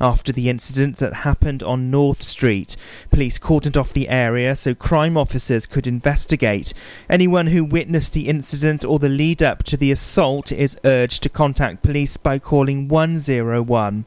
[0.00, 2.76] after the incident that happened on North Street.
[3.10, 6.74] Police cordoned off the area so crime officers could investigate.
[7.08, 11.28] Anyone who witnessed the incident or the lead up to the assault is urged to
[11.28, 14.04] contact police by calling 101.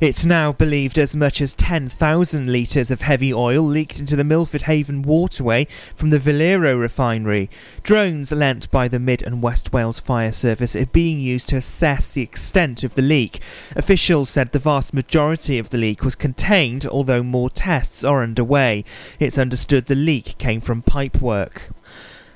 [0.00, 4.62] It's now believed as much as 10,000 litres of heavy oil leaked into the Milford
[4.62, 7.50] Haven waterway from the Valero refinery.
[7.82, 12.08] Drones lent by the Mid and West Wales Fire Service are being used to assess
[12.08, 13.40] the extent of the leak.
[13.76, 18.84] Officials said the vast majority of the leak was contained, although more tests are underway.
[19.18, 21.70] It's understood the leak came from pipework.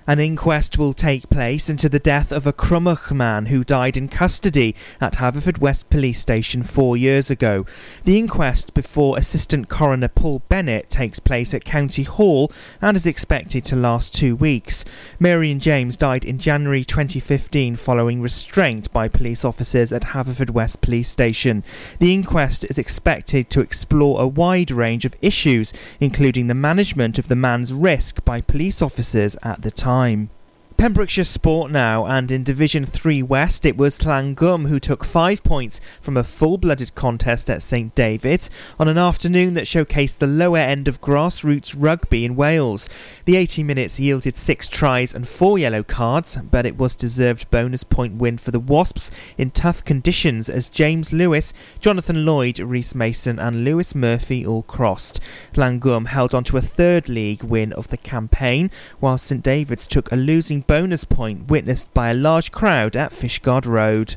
[0.06, 4.08] An inquest will take place into the death of a Crymych man who died in
[4.08, 7.64] custody at Haverfordwest Police Station four years ago.
[8.04, 13.64] The inquest before Assistant Coroner Paul Bennett takes place at County Hall and is expected
[13.64, 14.84] to last two weeks.
[15.18, 21.64] Marion James died in January 2015 following restraint by police officers at Haverfordwest Police Station.
[21.98, 27.28] The inquest is expected to explore a wide range of issues, including the management of
[27.28, 30.33] the man's risk by police officers at the time time.
[30.76, 35.80] Pembrokeshire Sport now, and in Division 3 West, it was Llangwm who took five points
[36.00, 40.58] from a full blooded contest at St David's on an afternoon that showcased the lower
[40.58, 42.88] end of grassroots rugby in Wales.
[43.24, 47.84] The 80 minutes yielded six tries and four yellow cards, but it was deserved bonus
[47.84, 53.38] point win for the Wasps in tough conditions as James Lewis, Jonathan Lloyd, Reese Mason,
[53.38, 55.20] and Lewis Murphy all crossed.
[55.54, 60.10] Llangwm held on to a third league win of the campaign, while St David's took
[60.10, 64.16] a losing bonus point witnessed by a large crowd at Fishguard Road.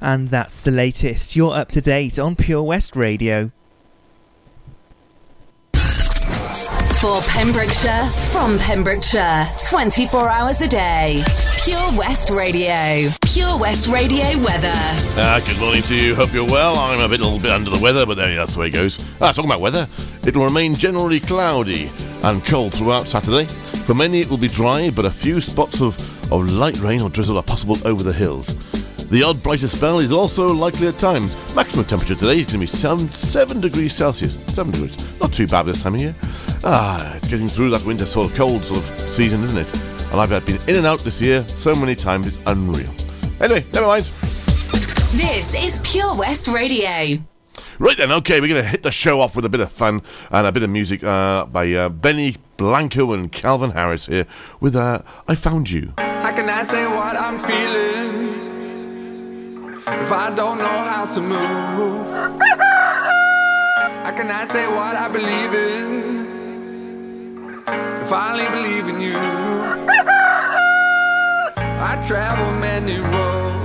[0.00, 1.34] And that's the latest.
[1.36, 3.50] You're up to date on Pure West Radio.
[7.00, 11.22] For Pembrokeshire, from Pembrokeshire, 24 hours a day.
[11.62, 13.10] Pure West Radio.
[13.22, 14.72] Pure West Radio weather.
[14.74, 16.14] Uh, good morning to you.
[16.14, 16.76] Hope you're well.
[16.76, 18.70] I'm a bit, a little bit under the weather, but there, that's the way it
[18.70, 19.04] goes.
[19.20, 19.86] Ah, talking about weather,
[20.26, 21.90] it'll remain generally cloudy
[22.22, 23.46] and cold throughout Saturday.
[23.84, 25.94] For many, it will be dry, but a few spots of,
[26.32, 28.54] of light rain or drizzle are possible over the hills.
[29.08, 31.36] The odd brighter spell is also likely at times.
[31.54, 34.36] Maximum temperature today is going to be 7, 7 degrees Celsius.
[34.46, 35.20] 7 degrees.
[35.20, 36.14] Not too bad this time of year.
[36.64, 39.70] Ah, it's getting through that winter sort of cold sort of season, isn't it?
[40.10, 42.90] And I've been in and out this year so many times, it's unreal.
[43.40, 44.04] Anyway, never mind.
[45.12, 47.22] This is Pure West Radio.
[47.78, 50.02] Right then, okay, we're going to hit the show off with a bit of fun
[50.30, 54.26] and a bit of music uh, by uh, Benny Blanco and Calvin Harris here
[54.60, 55.92] with uh, I Found You.
[55.98, 58.24] How can I say what I'm feeling
[59.86, 62.06] if I don't know how to move?
[64.04, 66.04] How can I say what I believe in
[68.02, 69.18] if I only believe in you?
[71.56, 73.63] I travel many roads,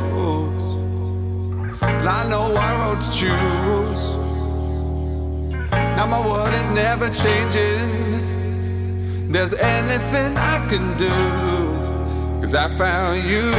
[1.81, 4.13] I know what road to choose.
[5.71, 8.09] Now my world is never changing
[9.31, 12.41] there's anything I can do.
[12.41, 13.53] Cause I found you.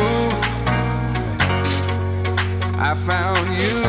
[2.76, 3.84] I found you.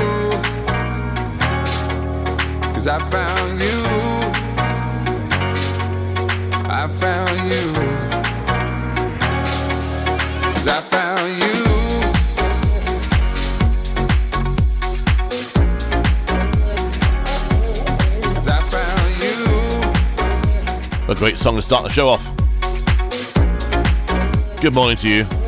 [2.72, 3.81] Cause I found you.
[6.70, 7.74] I found you.
[10.53, 11.61] Cause I found you.
[21.12, 22.26] A great song to start the show off.
[24.62, 25.41] Good morning to you.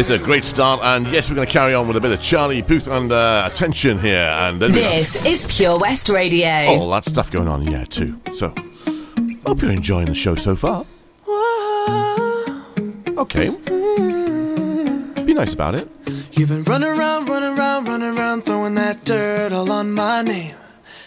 [0.00, 2.22] It's a great start, and yes, we're going to carry on with a bit of
[2.22, 4.16] Charlie Puth and uh, attention here.
[4.16, 6.48] And this is Pure West Radio.
[6.68, 8.18] All that stuff going on, yeah, too.
[8.32, 8.54] So,
[9.44, 10.86] hope you're enjoying the show so far.
[13.18, 13.48] Okay.
[13.48, 15.12] Hmm.
[15.26, 15.86] Be nice about it.
[16.32, 20.56] You've been running around, running around, running around, throwing that dirt all on my name.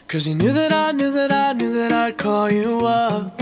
[0.08, 3.42] Cause you knew that I knew that I knew that I'd call you up.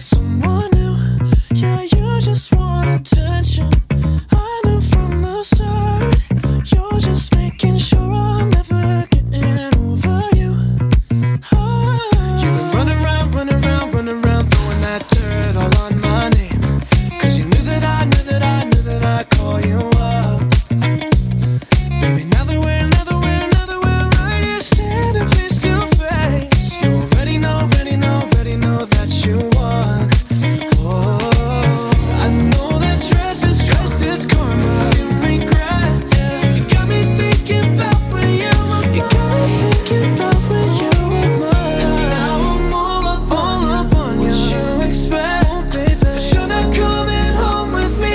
[0.00, 0.96] someone new.
[1.54, 2.52] Yeah, you just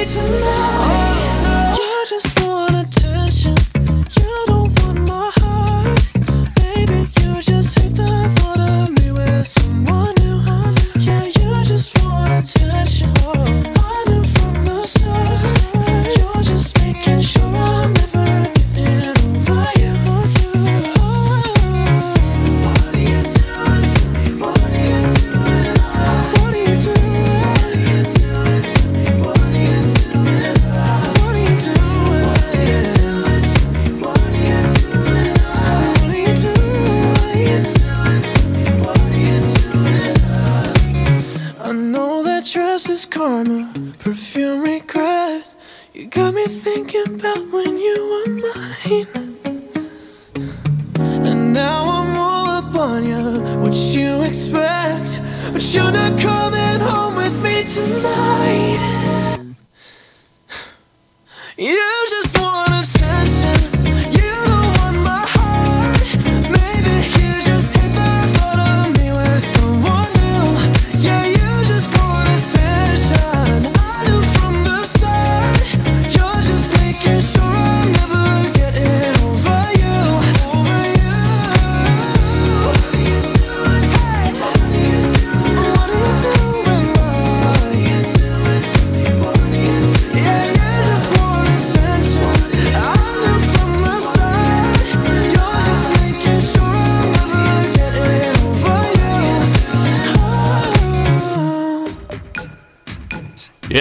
[0.06, 1.01] to know.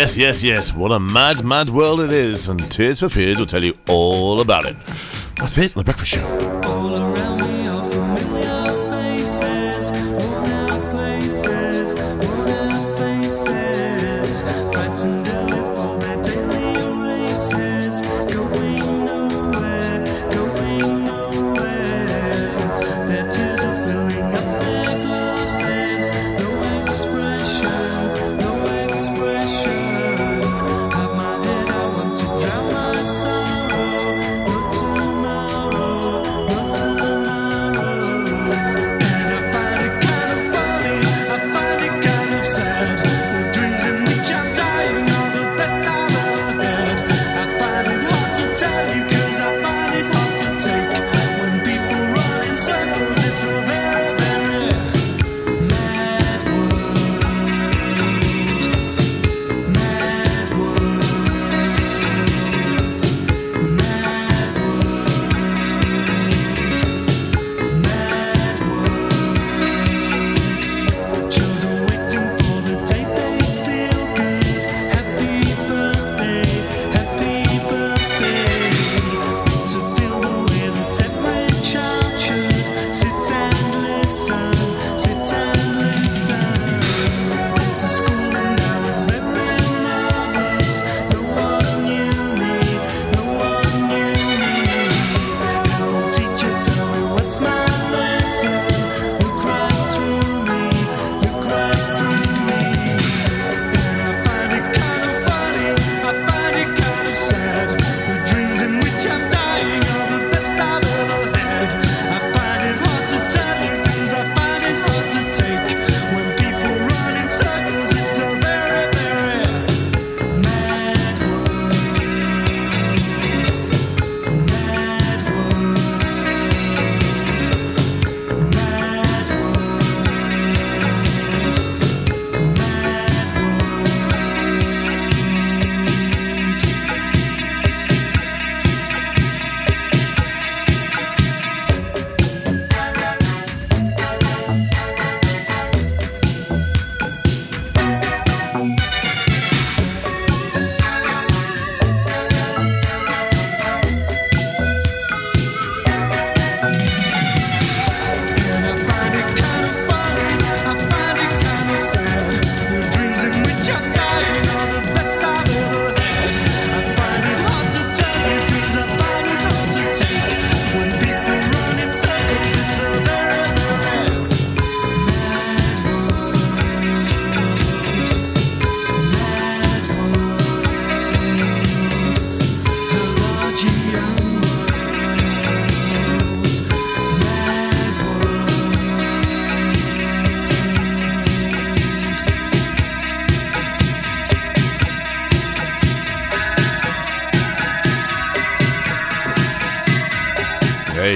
[0.00, 0.73] Yes, yes, yes.
[0.73, 2.49] What a mad, mad world it is.
[2.49, 4.75] And Tears for Fears will tell you all about it.
[5.37, 6.50] That's it, The Breakfast Show.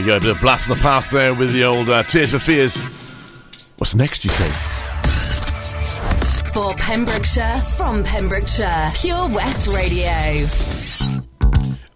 [0.04, 2.32] You go, a bit of blast from the past there with the old uh, Tears
[2.32, 2.76] for Fears.
[3.78, 4.50] What's next, you say?
[6.52, 10.11] For Pembrokeshire, from Pembrokeshire, Pure West Radio.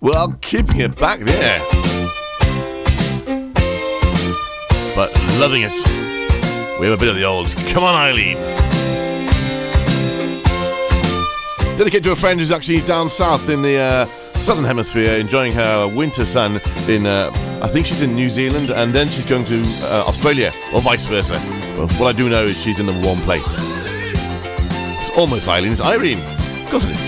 [0.00, 1.58] Well, I'm keeping it back there.
[4.94, 5.72] But loving it.
[6.80, 8.38] We have a bit of the old Come on, Eileen.
[11.76, 15.88] Dedicated to a friend who's actually down south in the uh, southern hemisphere enjoying her
[15.94, 19.60] winter sun in, uh, I think she's in New Zealand and then she's going to
[19.82, 21.34] uh, Australia or vice versa.
[21.76, 23.58] But what I do know is she's in the warm place.
[25.00, 26.20] It's almost Eileen, it's Irene.
[26.20, 27.07] Of course it is.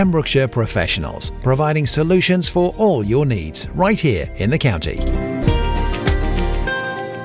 [0.00, 4.96] Pembrokeshire Professionals, providing solutions for all your needs right here in the county.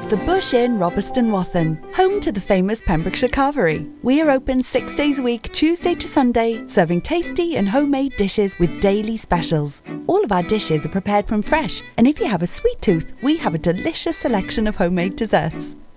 [0.10, 3.90] The Bush Inn, Robeston Wathen, home to the famous Pembrokeshire Carvery.
[4.04, 8.60] We are open six days a week, Tuesday to Sunday, serving tasty and homemade dishes
[8.60, 9.82] with daily specials.
[10.08, 13.14] All of our dishes are prepared from fresh, and if you have a sweet tooth,
[13.22, 15.78] we have a delicious selection of homemade desserts.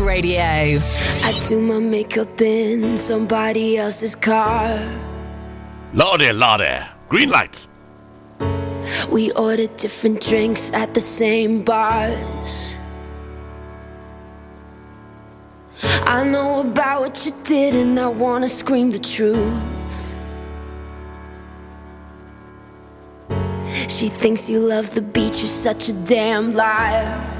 [0.00, 0.80] Pure Radio.
[1.24, 4.78] I do my makeup in somebody else's car.
[5.92, 6.78] Lordy, lordy.
[7.10, 7.68] Green lights.
[9.10, 12.76] We order different drinks at the same bars.
[15.82, 19.52] I know about what you did, and I wanna scream the truth.
[23.88, 27.39] She thinks you love the beach, you're such a damn liar.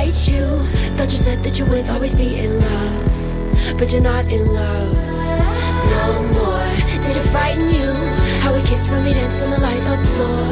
[0.00, 0.46] bite you.
[0.96, 3.78] Thought you said that you would always be in love.
[3.78, 4.94] But you're not in love
[5.94, 6.04] no
[6.36, 6.68] more.
[7.04, 7.90] Did it frighten you?
[8.42, 10.44] How we kissed when we danced on the light up floor.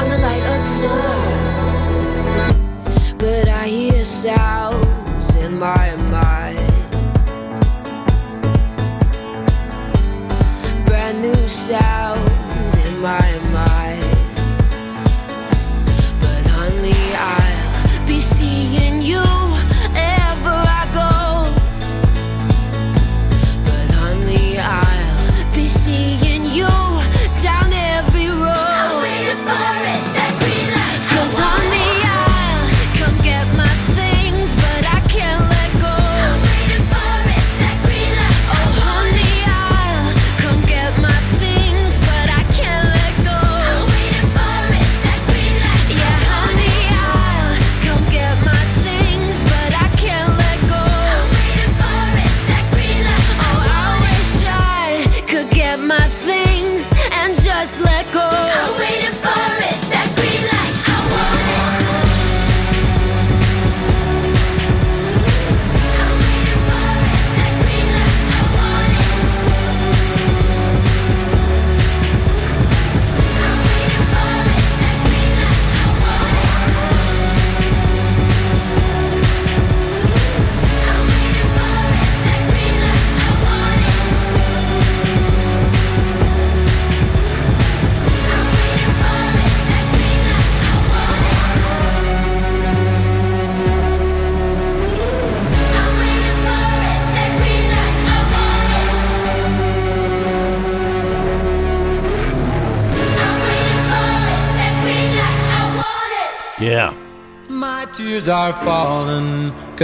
[0.00, 1.14] On the light up floor.
[3.22, 6.33] But I hear sounds in my mind.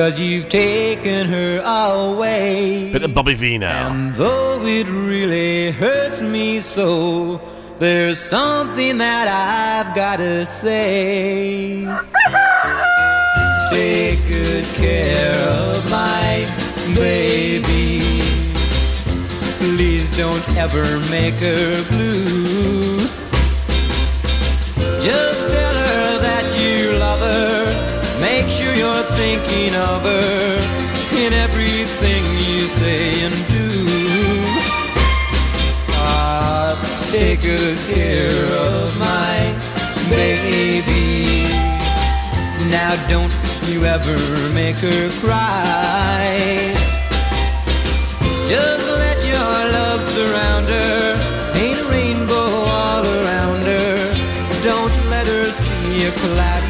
[0.00, 2.90] Cause you've taken her away.
[2.90, 3.92] Bit of Bobby Vee now.
[3.92, 7.38] And though it really hurts me so,
[7.78, 11.84] there's something that I've gotta say.
[13.70, 16.48] Take good care of my
[16.94, 18.00] baby.
[19.58, 22.59] Please don't ever make her blue.
[29.20, 30.56] Thinking of her
[31.22, 33.68] in everything you say and do.
[35.92, 36.72] I
[37.12, 39.36] take good care of my
[40.08, 41.52] baby.
[42.76, 43.34] Now don't
[43.68, 44.16] you ever
[44.54, 46.30] make her cry.
[48.48, 51.02] Just let your love surround her.
[51.60, 52.48] Ain't a rainbow
[52.80, 53.96] all around her.
[54.64, 56.69] Don't let her see a cloudy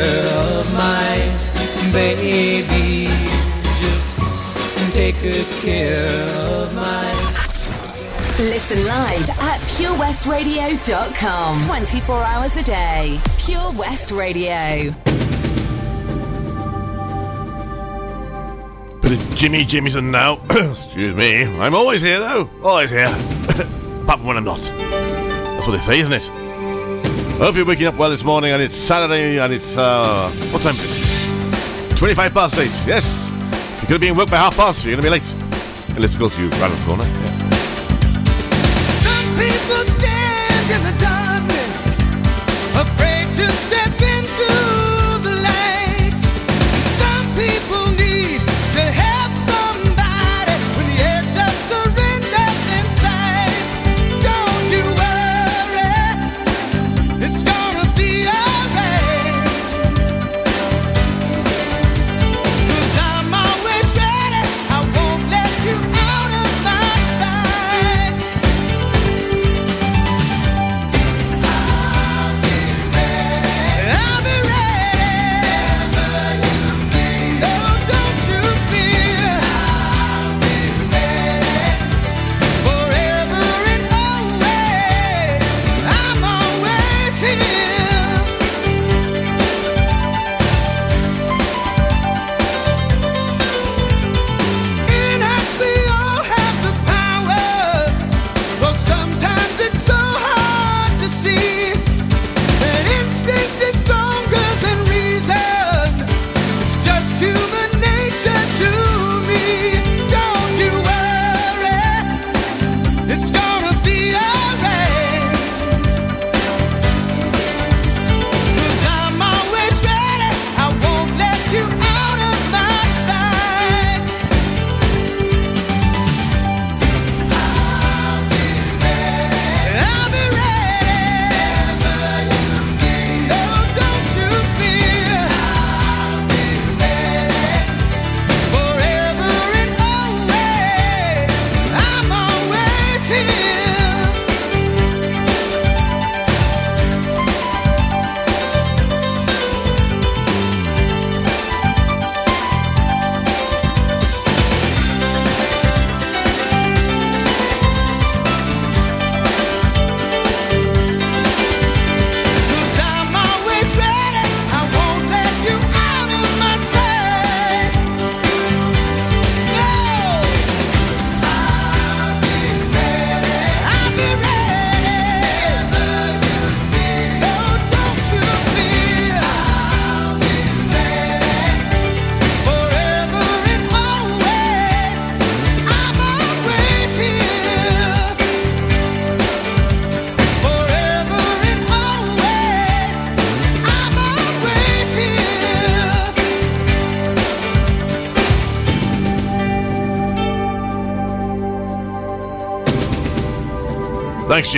[0.00, 1.16] of my
[1.92, 3.06] baby.
[3.80, 4.18] Just
[4.94, 6.08] take good care
[6.38, 7.06] of my.
[8.38, 11.66] Listen live at purewestradio.com.
[11.66, 13.20] 24 hours a day.
[13.38, 14.94] Pure West Radio.
[19.02, 20.34] Bit of Jimmy Jimmyson now.
[20.50, 21.44] Excuse me.
[21.44, 22.48] I'm always here, though.
[22.62, 23.08] Always here.
[24.04, 24.60] Apart from when I'm not.
[24.60, 26.39] That's what they say, isn't it?
[27.40, 30.74] Hope you're waking up well this morning, and it's Saturday, and it's, uh, what time
[30.74, 31.96] is it?
[31.96, 32.66] 25 past 8.
[32.86, 33.28] Yes.
[33.30, 35.32] If you're going to be in work by half past, you're going to be late.
[35.88, 37.04] And let's go through round the corner.
[37.04, 37.48] Yeah.
[39.00, 41.98] Some people stand in the darkness,
[42.76, 44.59] afraid to step into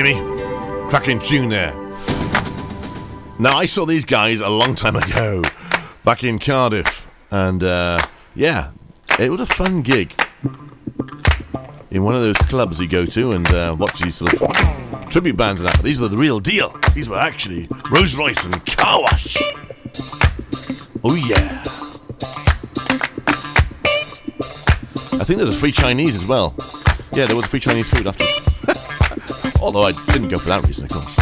[0.05, 0.19] Jimmy.
[0.91, 1.73] Cracking tune there.
[3.39, 5.43] Now, I saw these guys a long time ago,
[6.05, 8.73] back in Cardiff, and uh, yeah,
[9.21, 10.13] it was a fun gig
[11.93, 15.37] in one of those clubs you go to and uh, watch these sort of tribute
[15.37, 15.81] bands and that.
[15.83, 16.77] These were the real deal.
[16.95, 19.37] These were actually Rose Royce and Car Wash.
[21.05, 21.63] Oh yeah.
[25.21, 26.57] I think there was free Chinese as well.
[27.13, 28.32] Yeah, there was free Chinese food after.
[29.63, 31.15] Although I didn't go for that reason, of course.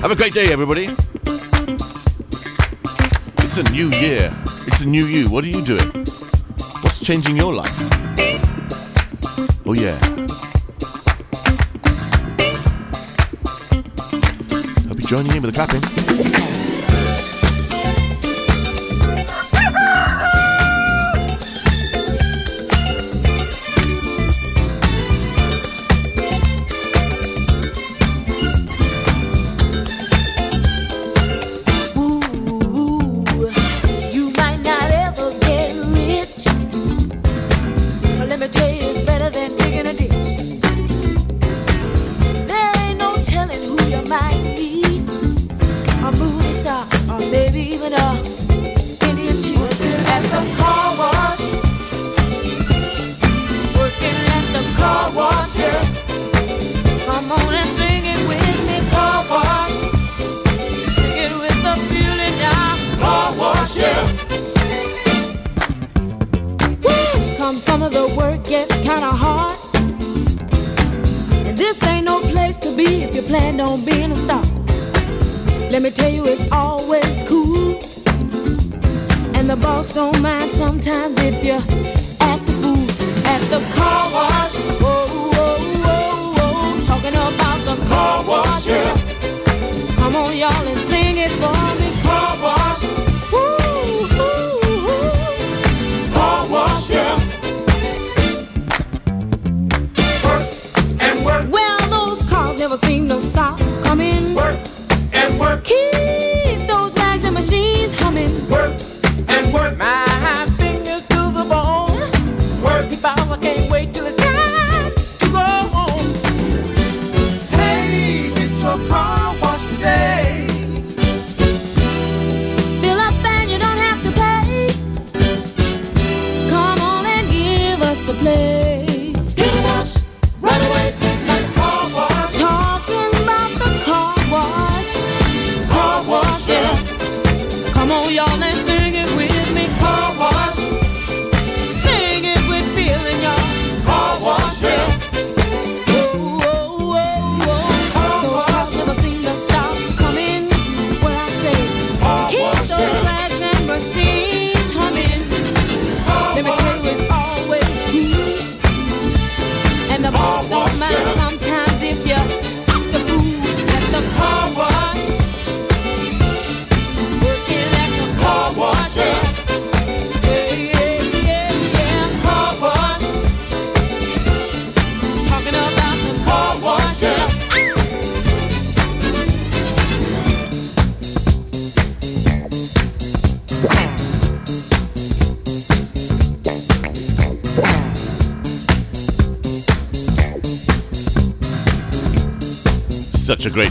[0.00, 0.88] Have a great day, everybody.
[3.38, 4.36] It's a new year.
[4.66, 5.30] It's a new you.
[5.30, 5.88] What are you doing?
[6.82, 7.72] What's changing your life?
[9.64, 9.96] Oh, yeah.
[14.88, 16.43] Hope you're joining in with the clapping.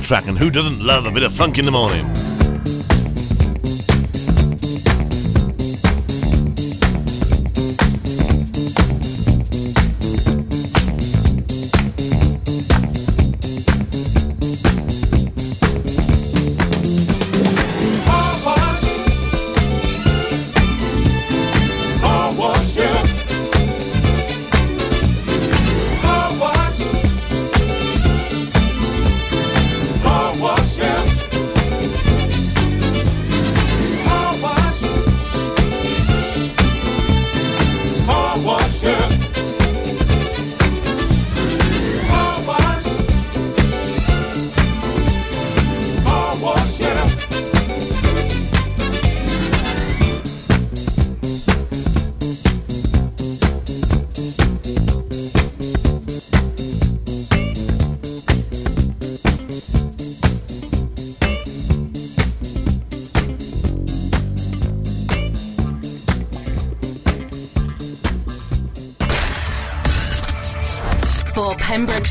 [0.04, 2.23] track, and who doesn't love a bit of funk in the morning?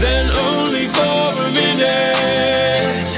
[0.00, 3.10] then only for a minute.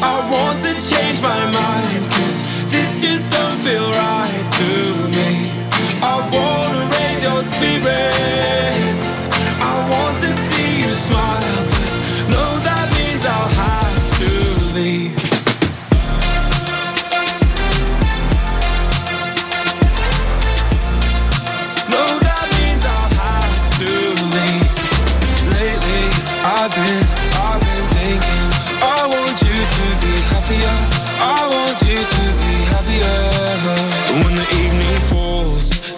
[0.00, 4.68] I want to change my mind, cause this just don't feel right to
[5.16, 5.50] me.
[6.00, 8.97] I wanna raise your spirits.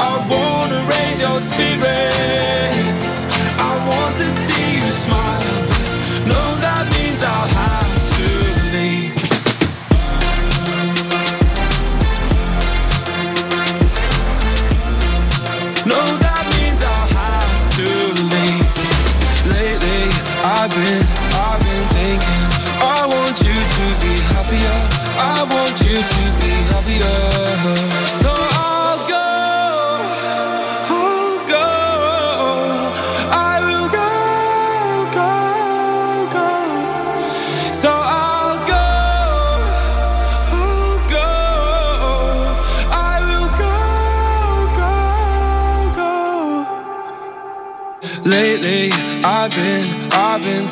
[0.00, 3.26] I wanna raise your spirits.
[3.58, 5.62] I want to see you smile,
[6.26, 7.87] no, that means I'll have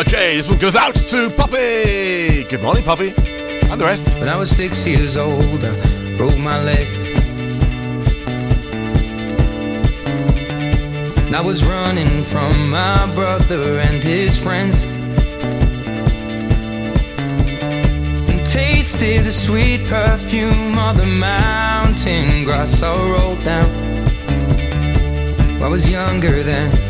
[0.00, 2.44] Okay, this one goes out to Poppy.
[2.44, 3.12] Good morning, Poppy.
[3.68, 4.18] And the rest.
[4.18, 6.88] When I was six years old, I broke my leg.
[11.26, 14.84] And I was running from my brother and his friends.
[18.30, 23.68] And tasted the sweet perfume of the mountain grass I rolled down.
[25.62, 26.89] I was younger then.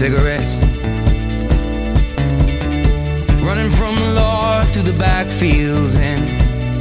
[0.00, 0.56] Cigarettes.
[3.44, 6.22] Running from the law through the backfields and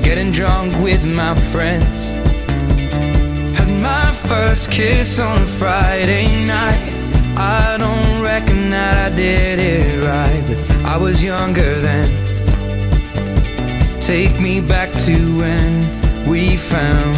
[0.01, 1.99] getting drunk with my friends.
[3.59, 6.93] Had my first kiss on a Friday night.
[7.35, 12.09] I don't reckon that I did it right, but I was younger then.
[13.99, 17.17] Take me back to when we found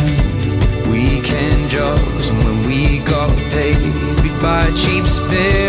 [0.89, 3.77] weekend jobs and when we got paid.
[4.23, 5.60] We'd buy cheap spirits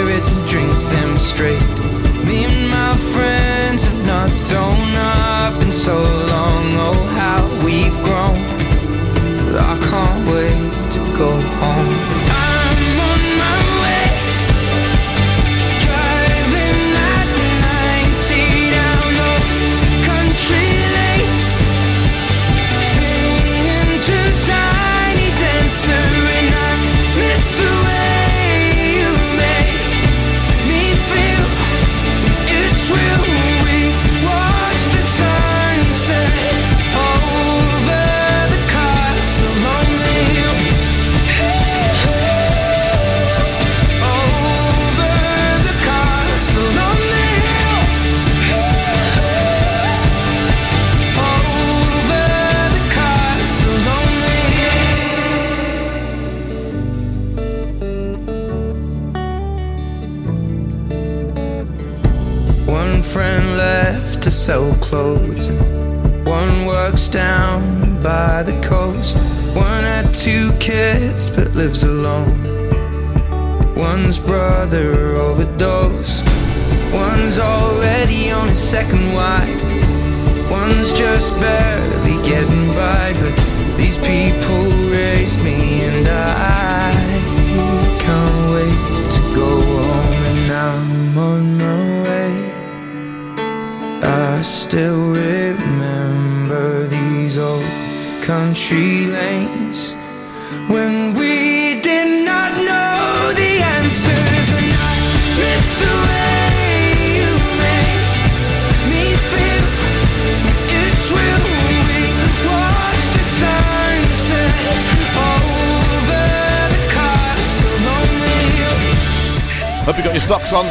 [119.93, 120.64] Hope you got your socks on.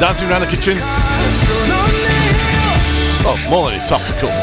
[0.00, 0.78] Dancing around the kitchen.
[3.20, 4.38] Oh, more than his socks, of course.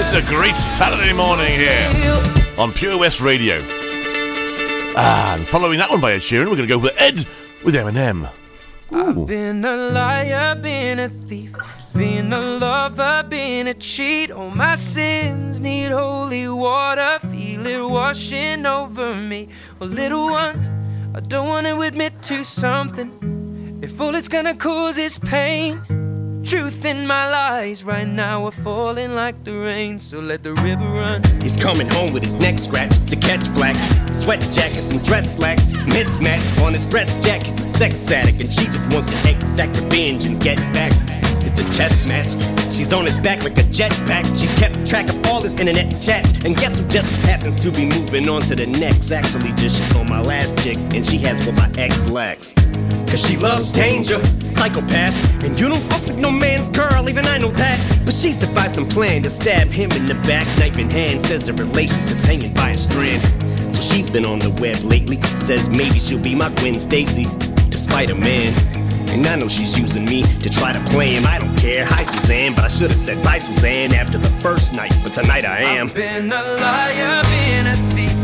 [0.00, 1.88] It's a great Saturday morning here
[2.58, 3.64] on Pure West Radio.
[4.96, 7.24] Ah, and following that one by Ed Sheeran, we're going to go with Ed
[7.64, 8.32] with Eminem.
[8.90, 11.52] I've been a liar, been a thief,
[11.94, 14.32] been a lover, been a cheat.
[14.32, 17.20] All my sins need holy water,
[17.64, 19.48] feel it washing over me.
[19.78, 23.80] Well, little one, I don't want to admit to something.
[23.82, 25.80] If all it's gonna cause is pain,
[26.44, 29.98] truth in my lies right now are falling like the rain.
[29.98, 31.22] So let the river run.
[31.40, 33.76] He's coming home with his neck scratched to catch black.
[34.14, 35.72] Sweat jackets and dress slacks.
[35.86, 37.44] mismatched on his breast jack.
[37.44, 40.92] He's a sex addict and she just wants to exact revenge and get back.
[41.46, 42.30] It's a chess match.
[42.74, 44.24] She's on his back like a jetpack.
[44.38, 46.32] She's kept track of all his internet chats.
[46.44, 49.12] And guess who just happens to be moving on to the next?
[49.12, 52.52] Actually, just shit on my last chick, and she has what my ex lacks.
[53.08, 55.14] Cause she loves danger, psychopath.
[55.44, 58.00] And you don't fuck with no man's girl, even I know that.
[58.04, 61.22] But she's devised some plan to stab him in the back, knife in hand.
[61.22, 63.22] Says the relationship's hanging by a strand.
[63.72, 65.20] So she's been on the web lately.
[65.36, 67.26] Says maybe she'll be my Gwen Stacy,
[67.70, 68.52] despite a man.
[69.12, 71.26] And I know she's using me to try to play him.
[71.26, 71.84] I don't care.
[71.84, 74.92] Hi, Suzanne, but I should have said bye, Suzanne, after the first night.
[75.02, 75.88] But tonight I am.
[75.88, 78.14] I've been a liar, been a thief,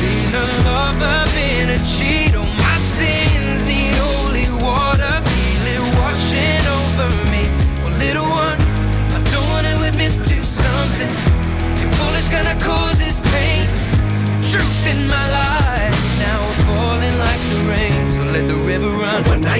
[0.00, 2.34] been a lover, been a cheat.
[2.34, 2.59] Oh All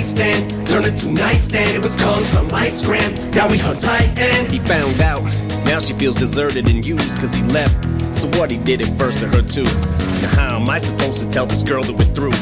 [0.01, 0.07] run.
[0.07, 1.77] One stand, turn it to nightstand.
[1.77, 3.15] It was calm, some lights gram.
[3.33, 5.23] Now we hung tight and he found out.
[5.65, 7.77] Now she feels deserted and used cause he left.
[8.15, 9.65] So what he did it first to her too.
[9.65, 12.33] Now how am I supposed to tell this girl that we're through?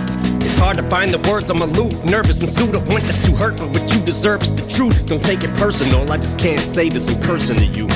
[0.46, 2.74] It's hard to find the words, I'm aloof, nervous and sued.
[2.74, 5.06] I want this to hurt, but what you deserve is the truth.
[5.06, 7.86] Don't take it personal, I just can't say this in person to you.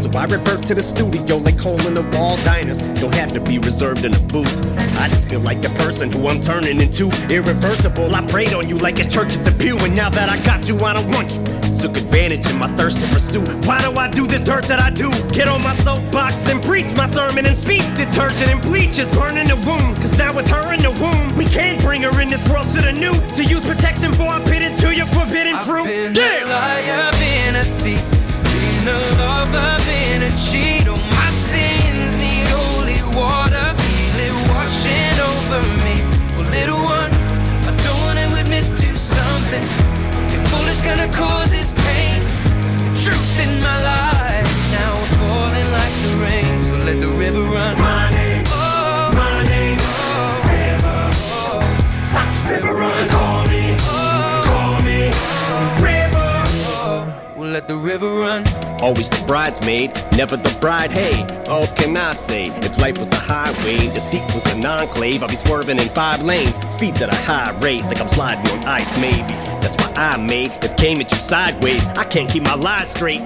[0.00, 2.80] So I revert to the studio like hole in the wall diners.
[3.00, 4.64] Don't have to be reserved in a booth.
[4.96, 7.10] I just feel like the person who I'm turning into.
[7.28, 9.76] Irreversible, I prayed on you like it's church at the pew.
[9.76, 11.44] And now that I got you, I don't want you.
[11.76, 13.44] Took advantage of my thirst to pursue.
[13.68, 15.10] Why do I do this dirt that I do?
[15.32, 17.88] Get on my soapbox and preach my sermon and speech.
[17.94, 19.96] Detergent and bleach is burning the wound.
[19.96, 22.66] Cause now with her in the womb, we can't bring her in this world.
[22.68, 23.12] to the new.
[23.34, 25.84] to use protection for I'm bit to your forbidden fruit.
[25.84, 26.46] Been Damn!
[26.46, 28.19] a liar, been a thief,
[28.84, 30.88] been a lover, been a cheat.
[30.88, 35.96] All my sins need holy water, feel it washing over me.
[36.36, 37.12] Well, little one,
[37.68, 39.64] I don't wanna admit to something.
[40.32, 42.20] If all it's gonna cause is pain,
[42.84, 46.60] the truth in my life now we're falling like the rain.
[46.60, 47.76] So let the river run.
[47.78, 51.00] My name, oh, my name's oh, oh, oh, River.
[51.36, 53.09] Oh, river runs.
[57.60, 58.42] Let the river run.
[58.80, 60.90] Always the bridesmaid, never the bride.
[60.90, 62.46] Hey, all can I say?
[62.64, 66.56] If life was a highway, deceit was an enclave, I'd be swerving in five lanes,
[66.72, 69.34] speeds at a high rate, like I'm sliding on ice, maybe.
[69.60, 71.88] That's why I made it came at you sideways.
[71.88, 73.20] I can't keep my lies straight.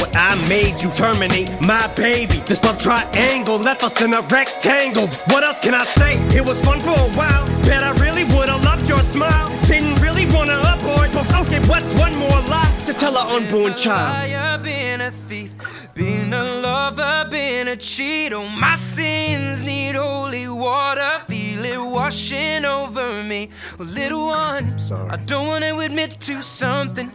[0.00, 2.38] What I made you terminate my baby.
[2.46, 5.06] This love triangle left us in a rectangle.
[5.30, 6.18] What else can I say?
[6.36, 7.46] It was fun for a while.
[7.62, 9.48] Bet I really would've loved your smile.
[9.66, 10.77] Didn't really wanna
[11.18, 14.30] abort, but okay, what's one more lie to tell our unborn child?
[14.30, 15.52] liar, been a thief,
[15.94, 18.32] been a lover, been a cheat.
[18.32, 23.50] Oh, my sins need holy water, feel it washing over me.
[23.78, 24.76] Well, little one,
[25.10, 27.10] I don't wanna admit to something.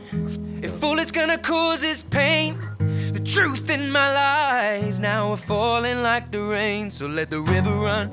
[0.61, 2.57] If all it's gonna cause is pain,
[3.13, 6.91] the truth in my lies now are falling like the rain.
[6.91, 8.11] So let the river run.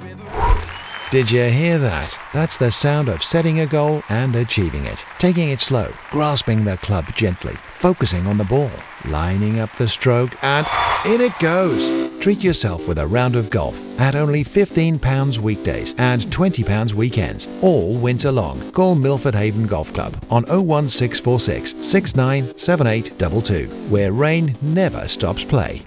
[1.11, 2.17] Did you hear that?
[2.33, 5.05] That's the sound of setting a goal and achieving it.
[5.19, 8.71] Taking it slow, grasping the club gently, focusing on the ball,
[9.07, 10.69] lining up the stroke, and
[11.05, 12.09] in it goes.
[12.21, 17.97] Treat yourself with a round of golf at only £15 weekdays and £20 weekends, all
[17.97, 18.71] winter long.
[18.71, 25.83] Call Milford Haven Golf Club on 01646 697822, where rain never stops play.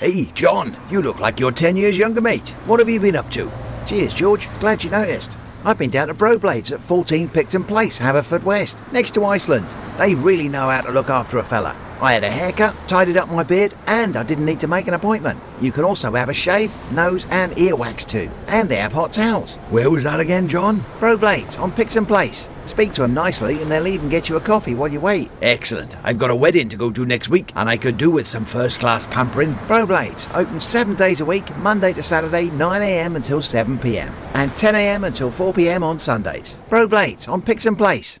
[0.00, 2.48] Hey, John, you look like you're 10 years younger, mate.
[2.64, 3.52] What have you been up to?
[3.86, 4.48] Cheers, George.
[4.58, 5.38] Glad you noticed.
[5.64, 9.66] I've been down to Broblades at 14 Picton Place, Haverford West, next to Iceland.
[9.96, 11.76] They really know how to look after a fella.
[12.00, 14.94] I had a haircut, tidied up my beard, and I didn't need to make an
[14.94, 15.40] appointment.
[15.60, 18.28] You can also have a shave, nose, and ear wax too.
[18.48, 19.56] And they have hot towels.
[19.70, 20.84] Where was that again, John?
[20.98, 22.50] Bro Blades on Picton Place.
[22.66, 25.30] Speak to them nicely, and they'll even get you a coffee while you wait.
[25.40, 25.96] Excellent.
[26.04, 28.44] I've got a wedding to go to next week, and I could do with some
[28.44, 29.56] first class pampering.
[29.66, 35.06] Bro Blades open seven days a week, Monday to Saturday, 9am until 7pm, and 10am
[35.06, 36.58] until 4pm on Sundays.
[36.68, 38.20] Bro Blades on Picton Place.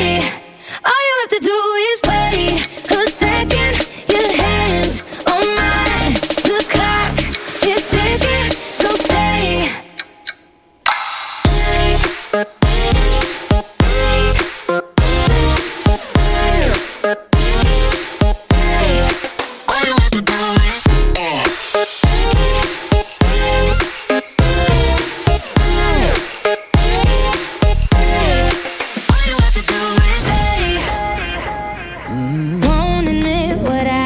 [0.00, 0.39] body
[33.62, 33.99] what I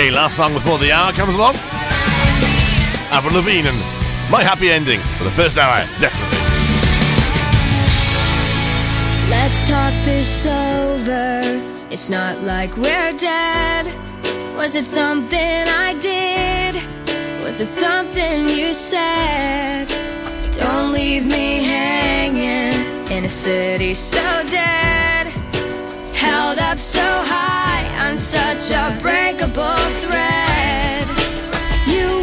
[0.00, 1.56] Okay, last song before the hour comes along.
[3.12, 3.78] Avril Lavigne and
[4.30, 6.38] My Happy Ending for the first hour, definitely.
[9.28, 11.60] Let's talk this over.
[11.90, 13.92] It's not like we're dead.
[14.56, 16.76] Was it something I did?
[17.44, 19.84] Was it something you said?
[20.52, 25.26] Don't leave me hanging in a city so dead,
[26.14, 27.49] held up so high
[28.10, 31.06] on such a breakable thread.
[31.86, 32.19] You